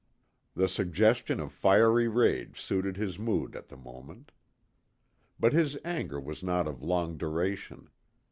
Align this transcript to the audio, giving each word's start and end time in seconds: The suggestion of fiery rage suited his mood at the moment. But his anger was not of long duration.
The 0.55 0.67
suggestion 0.67 1.39
of 1.39 1.51
fiery 1.53 2.07
rage 2.07 2.59
suited 2.59 2.97
his 2.97 3.19
mood 3.19 3.55
at 3.55 3.67
the 3.67 3.77
moment. 3.77 4.31
But 5.39 5.53
his 5.53 5.77
anger 5.85 6.19
was 6.19 6.41
not 6.43 6.67
of 6.67 6.81
long 6.81 7.17
duration. 7.17 7.87